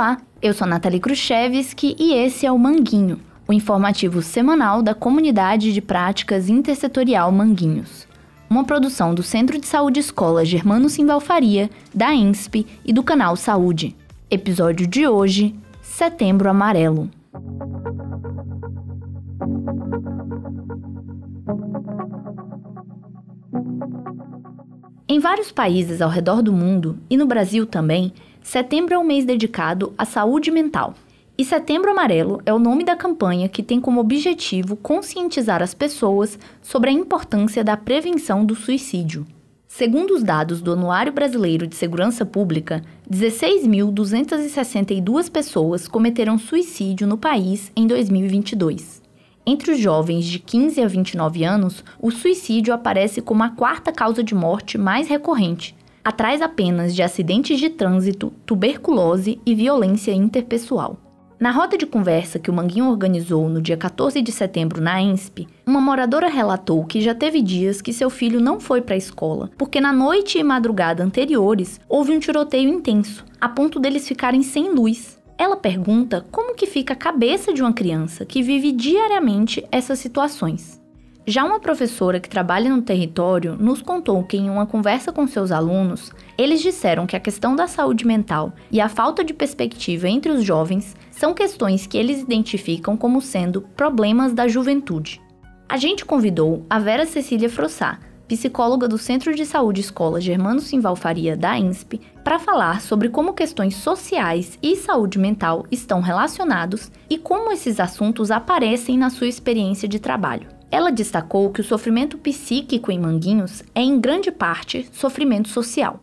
[0.00, 5.74] Olá, eu sou Nathalie Khrushchevski e esse é o Manguinho, o informativo semanal da Comunidade
[5.74, 8.08] de Práticas Intersetorial Manguinhos.
[8.48, 13.94] Uma produção do Centro de Saúde Escola Germano Simbalfaria, da INSP e do canal Saúde.
[14.30, 17.10] Episódio de hoje: Setembro Amarelo.
[25.12, 29.24] Em vários países ao redor do mundo, e no Brasil também, setembro é um mês
[29.24, 30.94] dedicado à saúde mental.
[31.36, 36.38] E Setembro Amarelo é o nome da campanha que tem como objetivo conscientizar as pessoas
[36.62, 39.26] sobre a importância da prevenção do suicídio.
[39.66, 42.80] Segundo os dados do Anuário Brasileiro de Segurança Pública,
[43.10, 48.99] 16.262 pessoas cometeram suicídio no país em 2022.
[49.52, 54.22] Entre os jovens de 15 a 29 anos, o suicídio aparece como a quarta causa
[54.22, 61.00] de morte mais recorrente, atrás apenas de acidentes de trânsito, tuberculose e violência interpessoal.
[61.40, 65.48] Na roda de conversa que o Manguinho organizou no dia 14 de setembro na ENSP,
[65.66, 69.50] uma moradora relatou que já teve dias que seu filho não foi para a escola,
[69.58, 74.72] porque na noite e madrugada anteriores houve um tiroteio intenso, a ponto deles ficarem sem
[74.72, 75.19] luz.
[75.40, 80.78] Ela pergunta como que fica a cabeça de uma criança que vive diariamente essas situações.
[81.26, 85.50] Já uma professora que trabalha no território nos contou que, em uma conversa com seus
[85.50, 90.30] alunos, eles disseram que a questão da saúde mental e a falta de perspectiva entre
[90.30, 95.22] os jovens são questões que eles identificam como sendo problemas da juventude.
[95.66, 97.98] A gente convidou a Vera Cecília Frossá,
[98.30, 103.34] psicóloga do Centro de Saúde Escola Germano Simval Faria da INSP, para falar sobre como
[103.34, 109.88] questões sociais e saúde mental estão relacionados e como esses assuntos aparecem na sua experiência
[109.88, 110.46] de trabalho.
[110.70, 116.00] Ela destacou que o sofrimento psíquico em Manguinhos é, em grande parte, sofrimento social.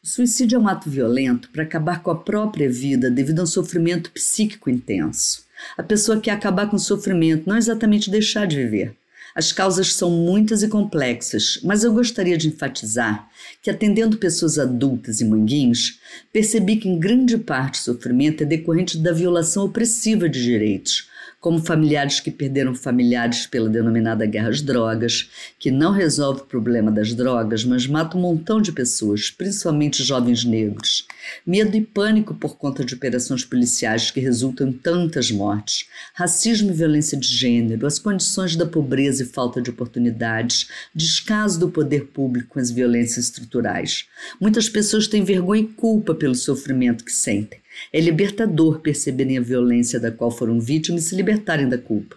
[0.00, 3.46] O suicídio é um ato violento para acabar com a própria vida devido a um
[3.46, 5.42] sofrimento psíquico intenso.
[5.76, 8.96] A pessoa quer acabar com o sofrimento, não exatamente deixar de viver.
[9.34, 13.28] As causas são muitas e complexas, mas eu gostaria de enfatizar
[13.62, 16.00] que, atendendo pessoas adultas e manguinhos,
[16.32, 21.07] percebi que em grande parte o sofrimento é decorrente da violação opressiva de direitos,
[21.40, 26.90] como familiares que perderam familiares pela denominada guerra às drogas, que não resolve o problema
[26.90, 31.06] das drogas, mas mata um montão de pessoas, principalmente jovens negros.
[31.46, 36.74] Medo e pânico por conta de operações policiais que resultam em tantas mortes, racismo e
[36.74, 42.48] violência de gênero, as condições da pobreza e falta de oportunidades, descaso do poder público
[42.48, 44.06] com as violências estruturais.
[44.40, 47.60] Muitas pessoas têm vergonha e culpa pelo sofrimento que sentem
[47.92, 52.16] é libertador perceberem a violência da qual foram vítimas e se libertarem da culpa.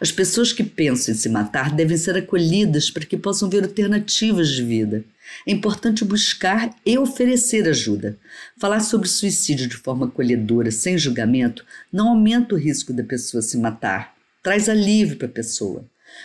[0.00, 4.50] As pessoas que pensam em se matar devem ser acolhidas para que possam ver alternativas
[4.50, 5.04] de vida.
[5.46, 8.16] É importante buscar e oferecer ajuda.
[8.58, 13.56] Falar sobre suicídio de forma acolhedora, sem julgamento, não aumenta o risco da pessoa se
[13.56, 15.84] matar, traz alívio para a pessoa.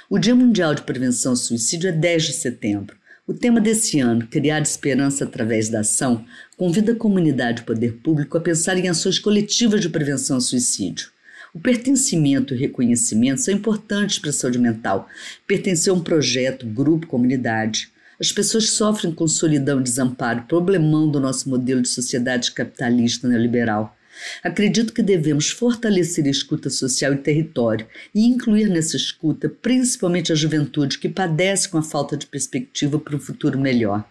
[0.10, 2.96] O Dia Mundial de Prevenção ao Suicídio é 10 de setembro.
[3.30, 6.26] O tema desse ano, Criar Esperança através da Ação,
[6.58, 10.42] convida a comunidade e o poder público a pensar em ações coletivas de prevenção ao
[10.42, 11.12] suicídio.
[11.54, 15.08] O pertencimento e o reconhecimento são importantes para a saúde mental.
[15.46, 17.92] Pertencer a um projeto, grupo, comunidade.
[18.20, 23.96] As pessoas sofrem com solidão e desamparo, problemão do nosso modelo de sociedade capitalista neoliberal.
[24.44, 30.36] Acredito que devemos fortalecer a escuta social e território e incluir nessa escuta principalmente a
[30.36, 34.06] juventude que padece com a falta de perspectiva para um futuro melhor.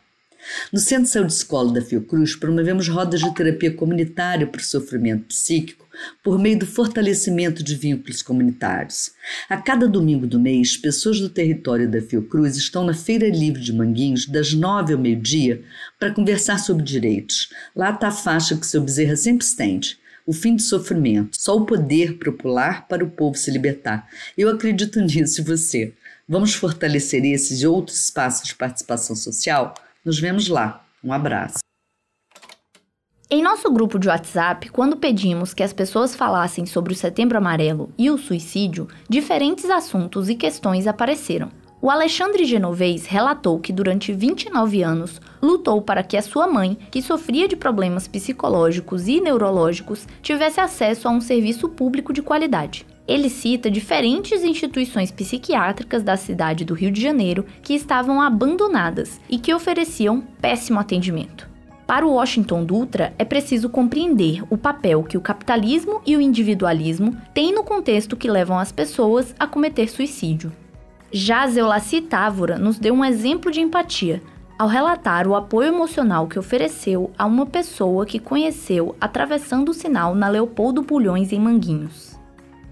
[0.73, 5.27] No Centro de Saúde Escola da Fiocruz, promovemos rodas de terapia comunitária para o sofrimento
[5.27, 5.87] psíquico
[6.23, 9.13] por meio do fortalecimento de vínculos comunitários.
[9.49, 13.73] A cada domingo do mês, pessoas do território da Fiocruz estão na Feira Livre de
[13.73, 15.63] Manguinhos, das nove ao meio-dia,
[15.99, 17.51] para conversar sobre direitos.
[17.75, 19.99] Lá está a faixa que seu Bezerra sempre estende
[20.29, 24.07] o fim do sofrimento, só o poder popular para o povo se libertar.
[24.37, 25.95] Eu acredito nisso e você.
[26.29, 29.73] Vamos fortalecer esses e outros espaços de participação social?
[30.05, 30.85] Nos vemos lá.
[31.03, 31.59] Um abraço.
[33.31, 37.93] Em nosso grupo de WhatsApp, quando pedimos que as pessoas falassem sobre o Setembro Amarelo
[37.99, 41.51] e o suicídio, diferentes assuntos e questões apareceram.
[41.81, 47.03] O Alexandre Genovez relatou que durante 29 anos lutou para que a sua mãe, que
[47.03, 52.87] sofria de problemas psicológicos e neurológicos, tivesse acesso a um serviço público de qualidade.
[53.09, 59.39] Ele cita diferentes instituições psiquiátricas da cidade do Rio de Janeiro que estavam abandonadas e
[59.39, 61.49] que ofereciam péssimo atendimento.
[61.87, 67.17] Para o Washington Dutra, é preciso compreender o papel que o capitalismo e o individualismo
[67.33, 70.53] têm no contexto que levam as pessoas a cometer suicídio.
[71.11, 74.23] Já Zeolaci Távora nos deu um exemplo de empatia,
[74.59, 80.15] ao relatar o apoio emocional que ofereceu a uma pessoa que conheceu atravessando o sinal
[80.15, 82.18] na Leopoldo Bulhões em Manguinhos.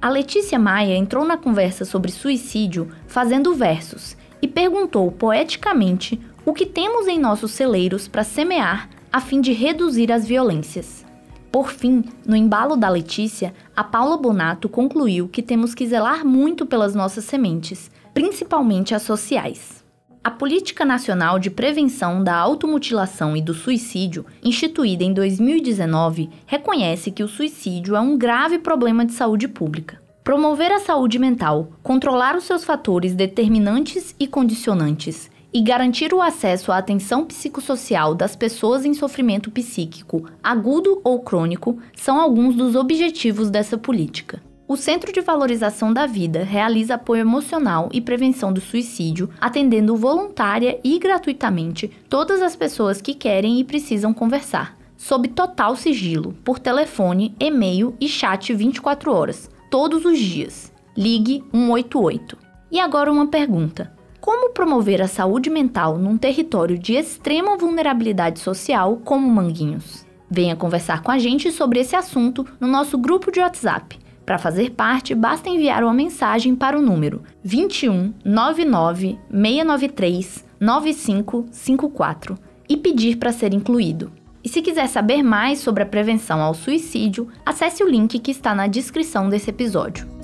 [0.01, 6.67] A Letícia Maia entrou na conversa sobre suicídio fazendo versos e perguntou poeticamente o que
[6.67, 11.05] temos em nossos celeiros para semear a fim de reduzir as violências.
[11.51, 16.67] Por fim, no embalo da Letícia, a Paula Bonato concluiu que temos que zelar muito
[16.67, 19.86] pelas nossas sementes, principalmente as sociais.
[20.27, 27.23] A Política Nacional de Prevenção da Automutilação e do Suicídio, instituída em 2019, reconhece que
[27.23, 30.03] o suicídio é um grave problema de saúde pública.
[30.25, 36.73] Promover a saúde mental, controlar os seus fatores determinantes e condicionantes e garantir o acesso
[36.73, 43.49] à atenção psicossocial das pessoas em sofrimento psíquico, agudo ou crônico, são alguns dos objetivos
[43.49, 44.43] dessa política.
[44.69, 50.81] O Centro de Valorização da Vida realiza apoio emocional e prevenção do suicídio, atendendo voluntária
[50.83, 57.33] e gratuitamente todas as pessoas que querem e precisam conversar, sob total sigilo, por telefone,
[57.39, 60.73] e-mail e chat 24 horas, todos os dias.
[60.97, 62.37] Ligue 188.
[62.73, 69.01] E agora uma pergunta: como promover a saúde mental num território de extrema vulnerabilidade social
[69.05, 70.05] como Manguinhos?
[70.29, 74.73] Venha conversar com a gente sobre esse assunto no nosso grupo de WhatsApp para fazer
[74.73, 82.37] parte, basta enviar uma mensagem para o número 21 99 693 9554
[82.69, 84.11] e pedir para ser incluído.
[84.43, 88.53] E se quiser saber mais sobre a prevenção ao suicídio, acesse o link que está
[88.55, 90.16] na descrição desse episódio.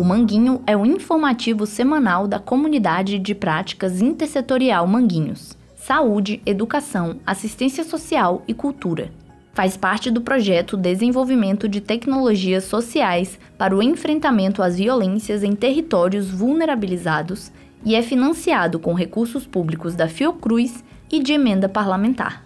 [0.00, 5.58] O Manguinho é o informativo semanal da Comunidade de Práticas Intersetorial Manguinhos.
[5.76, 9.12] Saúde, Educação, Assistência Social e Cultura.
[9.52, 16.30] Faz parte do projeto Desenvolvimento de Tecnologias Sociais para o Enfrentamento às Violências em Territórios
[16.30, 17.52] Vulnerabilizados
[17.84, 20.82] e é financiado com recursos públicos da Fiocruz
[21.12, 22.42] e de emenda parlamentar.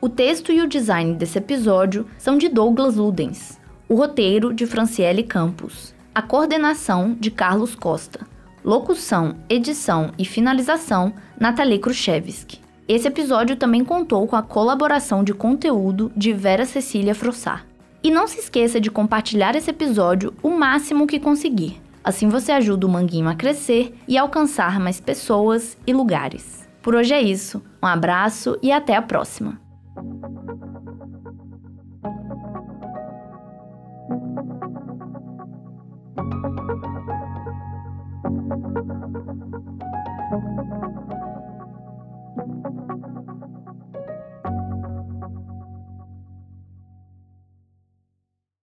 [0.00, 5.22] O texto e o design desse episódio são de Douglas Ludens, o roteiro de Franciele
[5.22, 8.26] Campos a coordenação de Carlos Costa.
[8.64, 12.58] Locução, edição e finalização, Nathalie Kruszewski.
[12.88, 17.64] Esse episódio também contou com a colaboração de conteúdo de Vera Cecília Frossá.
[18.02, 21.82] E não se esqueça de compartilhar esse episódio o máximo que conseguir.
[22.02, 26.66] Assim você ajuda o Manguinho a crescer e alcançar mais pessoas e lugares.
[26.80, 27.62] Por hoje é isso.
[27.82, 29.60] Um abraço e até a próxima.